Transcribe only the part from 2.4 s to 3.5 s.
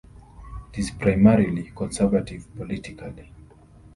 politically.